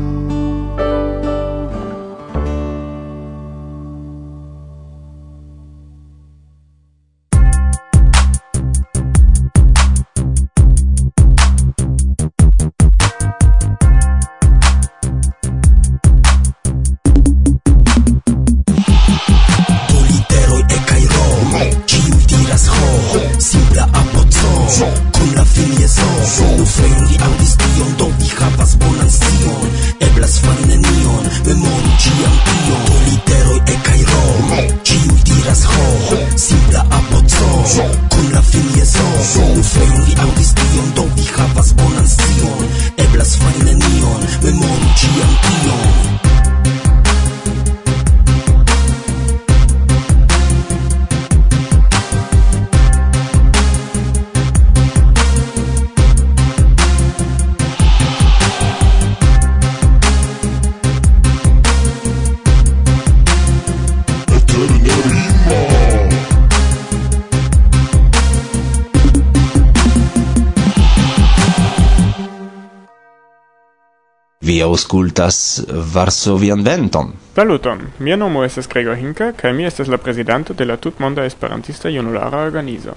vi 74.56 74.62
auscultas 74.62 75.66
Varsovian 75.94 76.64
Venton. 76.64 77.12
Saluton, 77.36 77.80
mia 78.00 78.16
nomo 78.16 78.44
estas 78.46 78.70
Gregor 78.72 78.96
Hinka, 78.96 79.34
kaj 79.36 79.52
mi 79.54 79.66
estas 79.68 79.90
la 79.92 79.98
prezidanto 79.98 80.54
de 80.54 80.66
la 80.66 80.78
tutmonda 80.78 81.26
esperantista 81.28 81.92
junulara 81.92 82.46
organizo. 82.48 82.96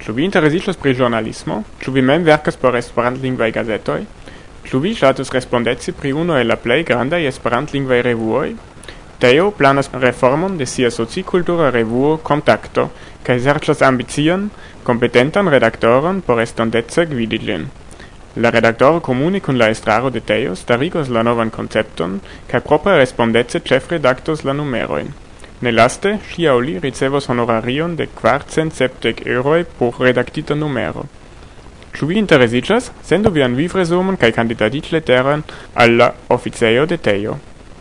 Ĉu 0.00 0.14
vi 0.16 0.24
interesiĝas 0.24 0.80
pri 0.80 0.94
ĵurnalismo? 0.96 1.58
Ĉu 1.82 1.92
vi 1.92 2.04
mem 2.08 2.24
verkas 2.24 2.56
por 2.56 2.78
esperantlingvaj 2.80 3.50
gazetoj? 3.58 3.98
Ĉu 4.64 4.80
vi 4.80 4.94
ŝatus 4.96 5.34
respondeci 5.36 5.92
pri 5.92 6.14
unu 6.24 6.38
el 6.40 6.48
la 6.48 6.56
plej 6.56 6.80
grandaj 6.88 7.28
esperantlingvaj 7.34 8.00
revuoj? 8.08 8.48
Teo 9.20 9.50
planas 9.60 9.92
reformon 10.08 10.56
de 10.56 10.64
sia 10.66 10.90
socikultura 10.90 11.68
revuo 11.70 12.16
Kontakto 12.16 12.88
kaj 13.28 13.40
serĉas 13.44 13.84
ambicion, 13.84 14.48
kompetentan 14.88 15.52
redaktoron 15.52 16.24
por 16.24 16.40
estondece 16.40 17.10
gvidi 17.12 17.44
ĝin. 17.44 17.72
La 18.36 18.50
redaktoro 18.50 19.00
comuni 19.00 19.40
kun 19.40 19.58
la 19.58 19.68
estraro 19.70 20.10
de 20.10 20.20
Teo 20.20 20.54
starigos 20.58 21.08
la 21.08 21.22
novan 21.22 21.50
koncepton 21.54 22.16
kaj 22.50 22.60
propre 22.66 22.96
respondece 22.98 23.60
ĉefredaktos 23.60 24.42
la 24.44 24.52
numeroin. 24.52 25.12
Ne 25.62 25.70
laste, 25.70 26.16
ŝi 26.30 26.48
aŭ 26.50 26.56
li 26.60 26.74
ricevos 26.82 27.28
honorarion 27.30 27.94
de 27.96 28.08
470 28.22 29.22
euroi 29.24 29.60
eŭroj 29.60 29.60
por 29.78 30.00
redaktita 30.06 30.54
numero. 30.54 31.04
Ču 31.94 32.06
vi 32.10 32.18
interesicas, 32.18 32.90
Sendu 33.06 33.30
vian 33.30 33.54
vivrezumon 33.54 34.16
cae 34.16 34.34
kandidatiĝleteron 34.34 35.44
letteran 35.44 35.78
alla 35.84 36.10
officeio 36.28 36.86
de 36.86 36.98
Teo. 36.98 37.38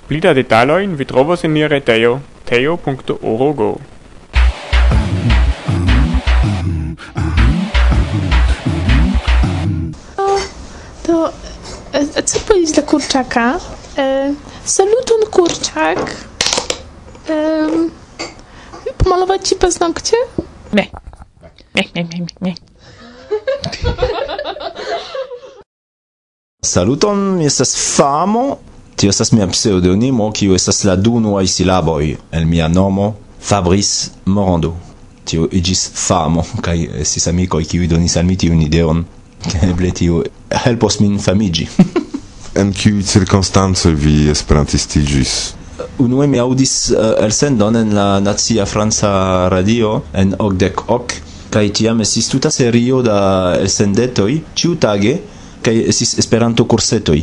Plida 0.08 0.36
detaloin 0.38 0.94
vi 0.96 1.06
trovos 1.06 1.44
in 1.44 1.54
nia 1.54 1.68
retejo 1.68 2.20
teo.org. 2.46 3.93
co 12.26 12.40
powiedzieć 12.40 12.72
dla 12.72 12.84
kurczaka? 12.84 13.60
Saluton 14.66 15.22
kurczak. 15.32 16.16
Pomalować 18.98 19.50
ci 19.50 19.56
paznokcie? 19.56 20.18
Nie. 20.74 20.88
Nie, 21.76 21.84
nie, 21.96 22.04
nie, 22.04 22.26
nie. 22.42 22.54
Saluton, 26.66 27.42
estas 27.42 27.76
famo. 27.76 28.58
Tio 28.96 29.10
estas 29.10 29.32
mia 29.34 29.48
pseudonimo, 29.48 30.32
kiu 30.32 30.54
estas 30.56 30.84
la 30.84 30.96
du 30.96 31.20
nuaj 31.20 31.48
silaboj 31.48 32.18
el 32.32 32.46
mia 32.46 32.70
nomo, 32.70 33.14
Fabrice 33.40 34.10
Morando. 34.26 34.74
Tio 35.26 35.48
iĝis 35.52 35.90
famo, 35.96 36.46
kaj 36.62 36.86
estis 37.02 37.28
amikoj 37.28 37.66
kiuj 37.66 37.88
donis 37.88 38.16
al 38.18 38.24
mi 38.26 38.38
tiun 38.38 38.62
ideon 38.62 39.04
eble 39.62 39.92
tio 39.92 40.24
helpos 40.66 41.00
min 41.00 41.20
famigi. 41.20 41.68
en 42.60 42.72
kiu 42.74 43.02
cirkonstancoj 43.02 43.94
vi 43.98 44.30
esperantistigis? 44.32 45.54
Unue 46.00 46.28
mi 46.30 46.40
audis 46.40 46.92
uh, 46.94 47.14
elsendon 47.26 47.76
en 47.76 47.94
la 47.98 48.08
Nazia 48.20 48.66
franca 48.66 49.50
radio 49.50 50.02
en 50.14 50.36
Ogdek 50.40 50.90
ok 50.90 51.22
kai 51.54 51.70
tiam 51.70 52.02
esis 52.02 52.30
tuta 52.32 52.50
serio 52.50 53.02
da 53.06 53.18
elsendetoj 53.62 54.40
ciutage, 54.58 55.18
kai 55.62 55.76
esis 55.92 56.16
Esperanto 56.22 56.66
kursetoj. 56.66 57.20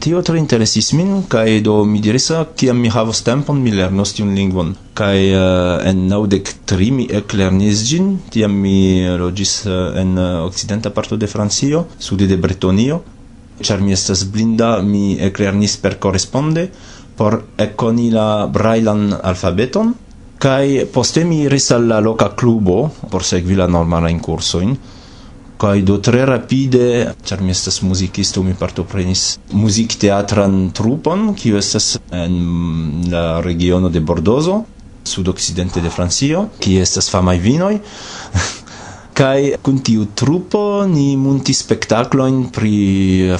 Tio 0.00 0.22
tre 0.22 0.38
interesis 0.38 0.92
min, 0.98 1.22
kaj 1.30 1.60
do 1.66 1.76
mi 1.84 2.00
diris, 2.02 2.30
kiam 2.58 2.80
mi 2.82 2.90
havos 2.90 3.22
tempon, 3.26 3.60
mi 3.62 3.70
lernos 3.70 4.12
tiun 4.16 4.34
lingvon. 4.34 4.74
Kaj 4.98 5.18
uh, 5.30 5.38
eh, 5.38 5.90
en 5.90 6.06
naŭdek 6.10 6.52
tri 6.66 6.90
mi 6.90 7.06
eklernis 7.20 7.84
ĝin, 7.88 8.10
tiam 8.34 8.54
mi 8.64 9.06
loĝis 9.20 9.54
uh, 9.66 9.94
en 10.00 10.16
uh, 10.18 10.26
okcidenta 10.46 10.90
parto 10.90 11.16
de 11.16 11.30
Francio, 11.30 11.86
sude 11.98 12.26
de 12.26 12.36
Bretonio. 12.36 13.00
Ĉar 13.62 13.80
mi 13.80 13.94
estas 13.96 14.26
blinda, 14.28 14.76
mi 14.82 15.16
eklernis 15.30 15.78
per 15.80 15.96
koresponde 16.02 16.68
por 17.16 17.40
ekkoni 17.58 18.10
la 18.12 18.46
brajlan 18.52 19.14
alfabeton. 19.22 19.94
Kaj 20.38 20.92
poste 20.92 21.24
mi 21.24 21.40
iris 21.46 21.70
al 21.72 21.86
la 21.88 22.00
loka 22.04 22.28
klubo 22.36 22.90
por 23.10 23.24
sekvi 23.24 23.56
la 23.56 23.66
normalajn 23.66 24.20
kursojn 24.20 24.76
kai 25.56 25.82
do 25.82 25.96
tre 25.98 26.24
rapide 26.28 27.14
char 27.24 27.40
mi 27.40 27.50
estas 27.50 27.80
muzikisto 27.82 28.42
mi 28.42 28.54
partoprenis 28.54 29.38
muzikteatran 29.52 30.70
trupon 30.76 31.32
kiu 31.34 31.56
estas 31.56 31.98
en 32.12 32.34
la 33.10 33.40
regiono 33.40 33.88
de 33.88 34.00
Bordozo 34.00 34.64
sudokcidente 35.06 35.80
de 35.80 35.90
Francio 35.90 36.48
ki 36.58 36.78
estas 36.82 37.10
famaj 37.10 37.38
vinoj. 37.40 37.74
Kai 39.16 39.54
kun 39.64 39.78
tiu 39.80 40.10
trupo 40.12 40.84
ni 40.84 41.14
munti 41.16 41.54
spektaklojn 41.56 42.50
pri 42.52 42.72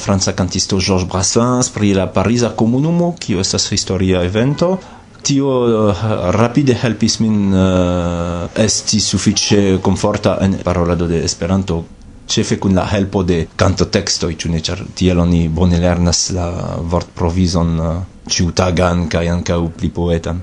franca 0.00 0.32
kantisto 0.32 0.78
Georges 0.80 1.08
Brassens 1.10 1.68
pri 1.74 1.92
la 1.98 2.06
Parisa 2.08 2.54
komunumo 2.56 3.10
kiu 3.20 3.42
estas 3.44 3.68
historia 3.74 4.22
evento. 4.24 4.78
Tio 5.26 5.50
uh, 5.66 6.06
rapide 6.32 6.78
helpis 6.80 7.18
min 7.20 7.52
uh, 7.52 8.48
esti 8.62 9.02
sufiĉe 9.02 9.60
komforta 9.82 10.38
en 10.40 10.56
parolado 10.64 11.10
de 11.10 11.20
Esperanto 11.26 11.82
cefe 12.26 12.58
kun 12.58 12.74
la 12.74 12.84
helpo 12.90 13.22
de 13.22 13.46
cantotekstoj, 13.56 14.34
ĉu 14.34 14.50
ne, 14.52 14.60
ĉar 14.60 14.82
tiel 14.98 15.20
oni 15.22 15.46
bone 15.48 15.80
lernas 15.82 16.30
la 16.36 16.46
vortprovizon 16.92 17.74
uh, 17.80 17.96
ĉiutagan 18.28 19.06
kaj 19.12 19.26
ankaŭ 19.36 19.60
pli 19.78 19.90
poetan. 19.98 20.40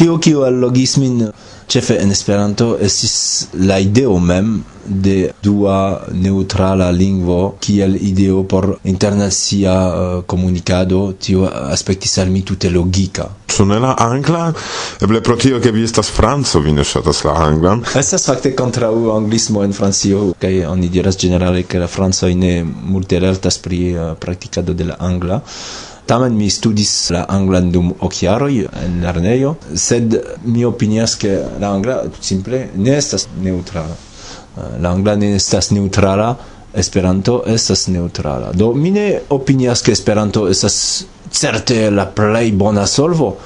Tio, 0.00 0.16
kio 0.16 0.46
allogis 0.48 0.96
min 0.96 1.26
cefe 1.68 1.98
en 2.00 2.10
Esperanto, 2.10 2.70
estis 2.80 3.16
la 3.68 3.76
ideo 3.78 4.14
mem 4.18 4.54
de 5.06 5.16
dua 5.44 5.76
neutrala 6.12 6.88
lingvo 6.90 7.40
kiel 7.60 7.98
ideo 8.00 8.42
por 8.48 8.78
internacia 8.84 9.74
uh, 9.88 10.22
comunicado, 10.26 11.02
tio 11.20 11.44
aspektis 11.52 12.16
al 12.18 12.32
mi 12.32 12.42
tute 12.42 12.70
logika 12.72 13.28
ne 13.64 13.78
la 13.82 13.94
angla? 13.98 14.52
Eble 15.00 15.20
pro 15.20 15.36
tio 15.36 15.60
ke 15.60 15.72
vi 15.72 15.84
estas 15.84 16.10
franco, 16.10 16.60
vi 16.60 16.72
ne 16.72 16.84
ŝatas 16.84 17.24
la 17.24 17.34
anglan. 17.46 17.84
Estas 17.96 18.26
fakte 18.26 18.54
kontraŭ 18.56 18.92
anglismo 19.16 19.64
en 19.64 19.72
Francio 19.76 20.32
kaj 20.40 20.64
oni 20.70 20.88
diras 20.88 21.18
ĝenerale 21.20 21.62
ke 21.68 21.78
la 21.78 21.88
francoj 21.88 22.34
ne 22.34 22.54
multe 22.64 23.20
lertas 23.20 23.58
pri 23.58 23.80
uh, 23.94 24.12
praktikado 24.20 24.74
de 24.74 24.90
la 24.92 24.98
angla. 24.98 25.40
Tamen 26.10 26.34
mi 26.34 26.50
studis 26.50 26.92
la 27.14 27.24
anglan 27.28 27.70
dum 27.70 27.92
occhiaroi 28.02 28.64
en 28.82 28.96
lernejo, 29.04 29.54
sed 29.74 30.16
mi 30.44 30.64
opinias 30.64 31.14
che 31.16 31.36
la 31.60 31.70
angla 31.70 32.02
simple 32.20 32.68
ne 32.74 32.96
estas 32.96 33.28
neutrala. 33.42 33.94
Eh, 34.56 34.80
la 34.80 34.90
angla 34.90 35.14
ne 35.16 35.36
estas 35.36 35.70
neutrala, 35.70 36.36
Esperanto 36.72 37.42
estas 37.46 37.88
neutrala. 37.88 38.52
Do 38.54 38.72
mi 38.74 38.90
ne 38.90 39.20
opinias 39.28 39.82
ke 39.82 39.92
Esperanto 39.92 40.48
estas 40.48 41.04
certe 41.30 41.90
la 41.90 42.06
plej 42.06 42.52
bona 42.52 42.86
solvo. 42.86 43.36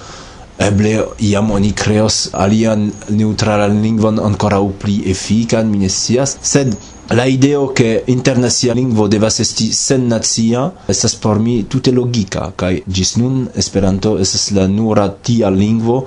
Eble 0.59 0.93
iam 1.19 1.51
oni 1.51 1.73
creos 1.75 2.29
alian 2.33 2.91
neutralan 3.11 3.81
lingvon 3.83 4.21
ancora 4.23 4.61
pli 4.79 5.01
efikan 5.11 5.71
mi 5.71 5.79
ne 5.79 5.89
scias 5.89 6.37
sed 6.43 6.77
La 7.11 7.27
ideo 7.27 7.73
che 7.73 8.03
internacia 8.07 8.73
lingvo 8.73 9.07
devas 9.09 9.39
esti 9.39 9.73
sen 9.73 10.07
nacia 10.07 10.73
estas 10.89 11.15
por 11.15 11.39
mi 11.39 11.67
tute 11.69 11.93
logika 11.93 12.47
kaj 12.57 12.79
ĝis 12.99 13.11
nun 13.21 13.43
Esperanto 13.63 14.15
estas 14.25 14.47
la 14.57 14.65
nura 14.67 15.05
tia 15.29 15.51
lingvo 15.51 15.99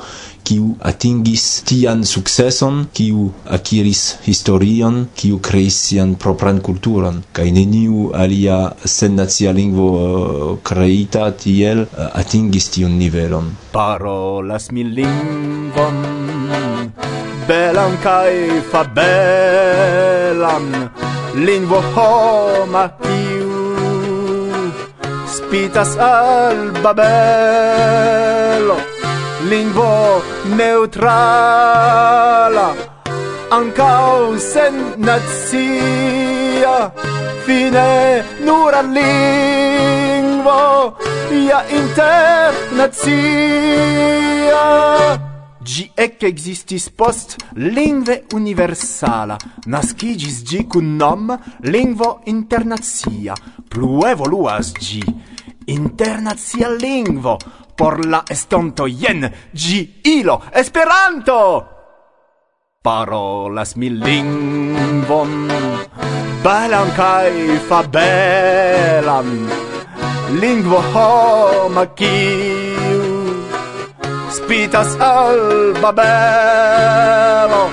kiu 0.47 0.67
atingis 0.89 1.43
tian 1.67 2.03
sukceson, 2.07 2.85
kiu 2.95 3.27
akiris 3.57 4.03
historion, 4.25 5.01
kiu 5.19 5.39
kreis 5.47 5.77
sian 5.87 6.15
propran 6.23 6.61
kulturon 6.67 7.19
kaj 7.35 7.47
neniu 7.57 8.07
alia 8.23 8.59
sen 8.95 9.19
nacia 9.21 9.51
lingvo 9.59 9.87
uh, 9.97 10.55
kreita 10.71 11.29
tiel 11.43 11.83
uh, 11.85 12.07
atingis 12.21 12.71
tiun 12.73 12.97
nivelon. 13.03 13.51
Parolas 13.75 14.71
mi 14.71 14.87
lingvon 15.01 16.01
belan 17.47 17.93
kai 18.03 18.61
fa 18.71 18.81
belan 18.97 20.65
lingvo 21.47 21.79
homa 21.93 22.83
kiu 23.03 23.51
spitas 25.35 25.91
al 25.97 26.57
babelo 26.83 28.77
lingvo 29.51 29.93
neutrala 30.57 31.07
ancau 33.57 34.17
sen 34.51 34.75
nazia 35.07 36.77
fine 37.45 37.91
nur 38.47 38.71
al 38.81 38.89
lingvo 38.99 40.61
ia 41.41 41.59
internazia 41.79 43.37
gi 45.67 45.91
ec 45.95 46.23
existis 46.23 46.87
post 46.89 47.35
lingve 47.75 48.15
universala, 48.33 49.35
nascigis 49.67 50.37
gi 50.47 50.61
cun 50.71 50.95
nom 50.95 51.33
lingvo 51.73 52.21
internazia, 52.31 53.35
plu 53.67 54.05
evoluas 54.07 54.71
gi, 54.79 55.03
internazia 55.75 56.69
lingvo, 56.71 57.35
por 57.75 57.99
la 58.05 58.23
estonto 58.29 58.87
jen, 58.87 59.27
gi 59.51 59.81
ilo, 60.15 60.41
esperanto! 60.51 61.39
Parolas 62.81 63.75
mi 63.75 63.89
lingvon, 63.89 65.51
belan 66.43 66.89
cae 66.95 67.59
fabelan, 67.67 69.29
lingvo 70.39 70.79
homa 70.93 71.85
kiu 74.47 74.47
spitas 74.47 74.95
al 74.99 75.73
babelo 75.81 77.69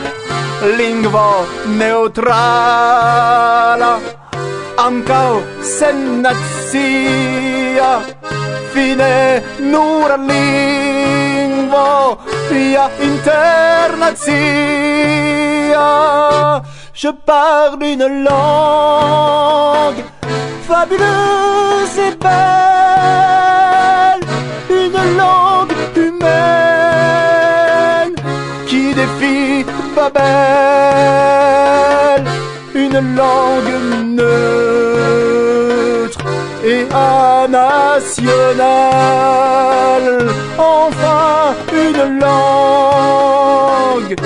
lingvo 0.76 1.46
neutrala. 1.78 3.92
Ancao 4.76 5.42
sen 5.62 6.22
nazia 6.22 8.00
fine 8.72 9.42
nur 9.60 10.18
lingvo 10.18 12.18
via 12.50 12.90
internazia 13.00 14.24
je 16.92 17.12
parle 17.26 17.92
une 17.92 18.08
langue 18.24 20.04
fabuleuse 20.66 21.98
et 22.08 22.16
belle, 22.24 24.22
une 24.70 25.16
langue 25.16 25.63
langue 33.16 33.74
neutre 34.18 36.20
et 36.64 36.82
un. 36.92 37.34
Enfin, 40.58 41.54
une 41.72 42.20
langue 42.20 44.16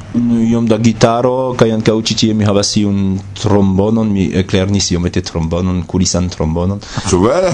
Iom 0.50 0.68
da 0.70 0.80
gitaro, 0.82 1.54
kaj 1.60 1.76
ankaŭ 1.78 1.98
ĉi 2.10 2.18
tie 2.24 2.34
mi 2.34 2.48
havas 2.48 2.74
iun 2.82 3.20
trombonon, 3.38 4.10
mi 4.14 4.30
eklernis 4.42 4.90
iomete 4.96 5.22
trombonon, 5.26 5.84
kulisan 5.90 6.32
trombonon. 6.34 6.82
Ĉu 7.10 7.22
vere? 7.28 7.54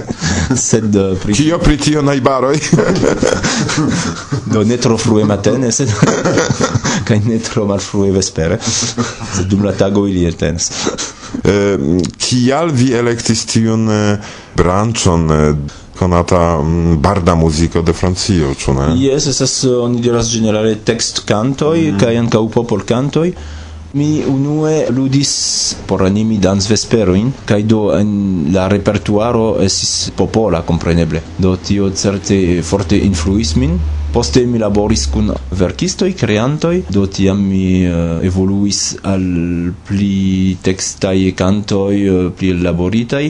Sed 0.68 0.96
pri... 1.22 1.36
Kio 1.36 1.60
pri 1.60 1.76
tio 1.80 2.02
najbaroj? 2.06 2.56
do 4.52 4.64
ne 4.64 4.76
tro 4.76 4.96
frue 4.96 5.24
matene, 5.28 5.72
sed 5.82 7.04
kaj 7.08 7.20
ne 7.28 7.38
tro 7.42 7.66
malfrue 7.70 8.10
vespere 8.16 8.58
sed 8.62 9.46
dum 9.50 9.66
la 9.66 9.76
tago 9.84 10.06
ili 10.08 10.24
eltenas 10.30 10.70
eh, 11.44 11.76
kial 12.16 12.72
vi 12.72 12.92
elektis 13.02 13.46
tiun 13.52 13.88
branĉon 14.56 15.30
konata 16.02 16.58
barda 16.98 17.34
muziko 17.34 17.82
de 17.82 17.92
Francio, 17.92 18.54
ĉu 18.58 18.74
ne? 18.74 18.86
Jes, 18.98 19.26
estas 19.30 19.54
oni 19.64 20.00
diras 20.02 20.30
generale 20.32 20.74
tekst 20.84 21.22
kantoj 21.28 21.76
mm. 21.78 21.98
kaj 22.02 22.16
ankaŭ 22.24 22.46
popol 22.56 22.86
kantoj. 22.88 23.32
Mi 23.92 24.22
unue 24.24 24.86
ludis 24.96 25.32
por 25.86 26.00
animi 26.06 26.38
dans 26.40 26.66
vesperoin, 26.70 27.28
kaj 27.44 27.60
do 27.68 27.80
en 27.92 28.12
la 28.54 28.64
repertuaro 28.72 29.58
estis 29.60 30.10
popola, 30.16 30.62
compreneble. 30.64 31.20
Do 31.38 31.58
tio 31.60 31.90
certe 32.02 32.38
forte 32.64 32.96
influis 32.96 33.52
min, 33.60 33.76
Poste 34.12 34.42
mi 34.44 34.58
laboris 34.60 35.06
kun 35.08 35.30
verkistoj, 35.56 36.10
kreantoj, 36.20 36.82
do 36.92 37.06
tiam 37.08 37.38
mi 37.48 37.80
eh, 37.80 38.26
evoluis 38.28 38.80
al 39.08 39.22
pli 39.88 40.52
tekstaj 40.60 41.30
kantoj, 41.38 41.94
eh, 41.96 42.26
pli 42.36 42.50
elaboritaj. 42.52 43.22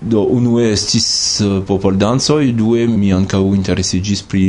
Do 0.00 0.24
unue 0.34 0.72
estis 0.72 1.06
eh, 1.46 1.60
popoldancoj, 1.68 2.50
due 2.58 2.88
mi 2.90 3.12
ankaŭ 3.14 3.44
interesiĝis 3.60 4.24
pri 4.26 4.42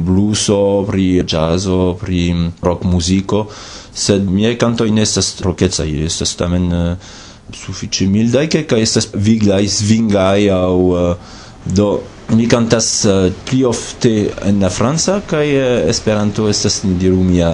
bluso, 0.00 0.58
pri 0.88 1.06
jazzo, 1.28 1.92
pri 2.00 2.22
rock 2.64 2.88
muziko, 2.88 3.44
sed 3.92 4.24
miei 4.32 4.56
cantoi 4.56 4.96
ne 4.96 5.04
estas 5.04 5.34
rockecai, 5.44 5.90
estas 6.08 6.32
tamen 6.40 6.72
uh, 6.72 7.12
suffice 7.52 8.08
mildai, 8.08 8.46
ca 8.48 8.80
estas 8.80 9.10
viglai, 9.12 9.66
svingai, 9.68 10.48
au 10.56 10.80
uh, 10.96 11.36
do 11.68 11.90
mi 12.32 12.46
cantas 12.48 13.04
uh, 13.04 13.32
pli 13.44 13.64
ofte 13.64 14.32
en 14.44 14.60
la 14.60 14.68
Franca 14.70 15.20
kaj 15.26 15.46
uh, 15.46 15.62
eh, 15.62 15.90
Esperanto 15.90 16.48
estas 16.48 16.82
ni 16.82 16.94
diru 16.94 17.20
mia 17.22 17.50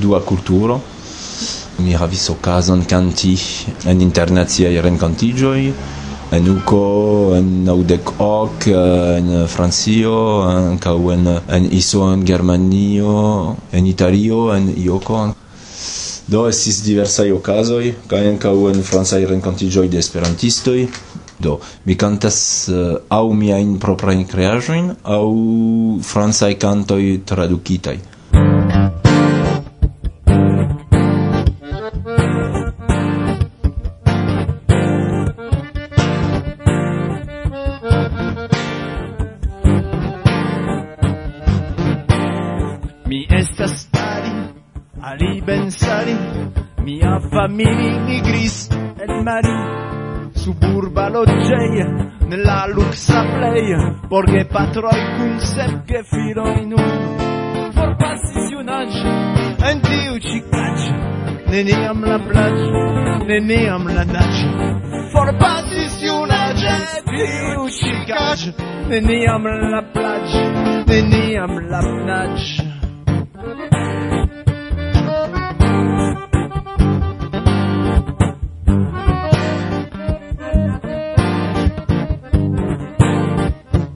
dua 0.00 0.20
kulturo. 0.20 0.80
Mi 1.78 1.92
havis 1.92 2.28
okazon 2.30 2.84
kanti 2.84 3.34
en 3.90 4.00
internaciaj 4.00 4.80
renkontiĝoj 4.86 5.72
en 6.30 6.48
Uko, 6.52 7.34
en 7.34 7.48
naudek 7.66 8.12
ok, 8.22 8.66
uh, 8.70 8.76
eh, 8.76 9.18
en 9.18 9.48
Francio, 9.50 10.14
ankaŭ 10.46 10.96
en, 11.16 11.26
en 11.48 11.68
Iso, 11.74 12.06
en 12.12 12.22
Germanio, 12.26 13.56
en 13.72 13.86
Italio, 13.86 14.52
en 14.54 14.70
Ioko. 14.76 15.24
Do 16.30 16.44
estis 16.46 16.84
diversaj 16.86 17.32
okazoj 17.34 17.94
kaj 18.06 18.26
ankaŭ 18.36 18.54
en 18.70 18.84
francaj 18.86 19.24
renkontiĝoj 19.26 19.88
de 19.90 19.98
esperantistoj. 19.98 20.84
Do, 21.40 21.58
mi 21.84 21.96
cantas 21.96 22.68
uh, 22.68 23.00
au 23.08 23.32
miain 23.32 23.78
proprain 23.78 24.26
creajoin, 24.26 24.96
au 25.02 25.98
fransai 26.02 26.54
cantoi 26.56 27.22
traducitai. 27.24 27.98
Mi 43.08 43.24
estas 43.40 43.88
stari, 43.88 44.36
ali 45.00 45.40
ben 45.40 45.70
mia 46.84 47.20
familia 47.32 48.09
nella 52.28 52.66
luxa 52.66 53.24
play, 53.34 53.98
porque 54.08 54.46
patroi 54.46 55.00
concept 55.18 55.84
che 55.86 56.02
firoinu. 56.04 57.28
pasiunaj 58.00 58.92
În 59.70 59.80
tiu 59.80 60.16
ci 60.16 60.42
caci 60.50 60.88
Neniam 61.50 62.02
la 62.10 62.18
placi 62.28 62.66
Neniam 63.26 63.84
la 63.96 64.04
daci 64.04 64.42
For 65.12 65.36
pasiunaj 65.42 66.60
În 66.62 66.90
tiu 67.04 67.62
ci 67.78 67.92
caci 68.08 68.54
Neniam 68.88 69.44
la 69.72 69.82
placi 69.92 70.36
Neniam 70.86 71.52
la 71.68 71.78
placi 71.78 72.69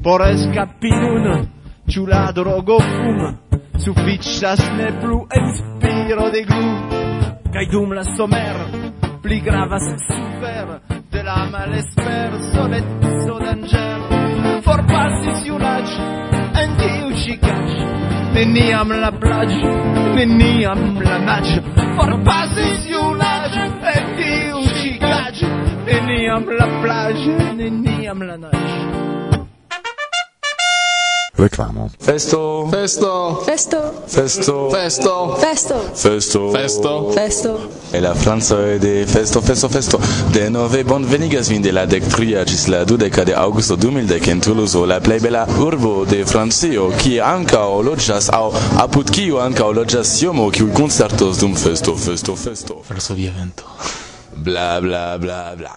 por 0.05 0.21
escapir 0.29 0.93
un 0.93 1.49
chula 1.89 2.31
drogo 2.33 2.79
fum 2.79 3.39
sufficias 3.79 4.61
ne 4.77 4.93
plu 5.01 5.27
inspiro 5.35 6.31
de 6.31 6.43
glu. 6.45 6.67
Cae 7.51 7.67
dum 7.73 7.93
la 7.93 8.05
somer 8.05 8.57
pli 9.23 9.41
gravas 9.41 9.87
super 10.07 10.67
de 11.11 11.23
la 11.23 11.49
malesper 11.51 12.31
soletzo 12.53 13.39
d'angel 13.45 14.03
forpassis 14.67 15.47
iunac 15.47 15.89
en 16.63 16.71
tiu 16.81 17.09
cicac 17.23 17.69
veniam 18.35 18.93
la 19.05 19.11
plac 19.23 19.51
veniam 20.17 21.01
la 21.01 21.19
nac 21.29 21.49
forpassis 21.97 22.91
iunac 22.93 23.53
en 23.95 24.05
tiu 24.19 24.61
cicac 24.83 25.37
veniam 25.87 26.45
la 26.59 26.69
plac 26.83 27.19
veniam 27.57 28.19
la 28.29 28.37
nac 28.37 29.24
Reklamo. 31.37 31.91
Festo. 31.99 32.69
Festo. 32.71 33.43
Festo. 33.45 33.93
Festo. 34.07 34.71
Festo. 34.71 35.37
Festo. 35.37 35.79
Festo. 35.93 36.51
Festo. 36.53 37.11
Festo. 37.11 37.71
E 37.91 38.01
la 38.01 38.15
Franco 38.15 38.55
de 38.55 39.05
Festo 39.05 39.41
Festo 39.41 39.69
Festo. 39.69 40.01
De 40.31 40.49
nove 40.49 40.85
bon 40.85 41.05
venigas 41.05 41.49
vin 41.49 41.61
de 41.61 41.73
la 41.73 41.87
dec 41.87 42.07
tria 42.07 42.45
gis 42.45 42.69
la 42.69 42.85
dudeca 42.85 43.25
de 43.25 43.35
augusto 43.35 43.75
2010 43.77 44.29
en 44.29 44.41
Toulouse, 44.41 44.87
la 44.87 45.01
plei 45.01 45.19
bela 45.19 45.45
urbo 45.59 46.05
de 46.05 46.25
Francio, 46.25 46.93
kie 47.03 47.21
ankaŭ 47.21 47.83
loĝas 47.83 48.31
aŭ 48.31 48.55
apud 48.79 49.11
kiu 49.11 49.39
o 49.39 49.73
loĝas 49.73 50.07
siomo, 50.19 50.51
kiu 50.51 50.71
concertos 50.73 51.39
dum 51.39 51.57
Festo 51.57 51.97
Festo 51.97 52.37
Festo. 52.37 52.83
Varsovia 52.89 53.33
vento. 53.33 53.65
Bla 54.37 54.81
bla 54.81 55.19
bla 55.19 55.55
bla. 55.57 55.75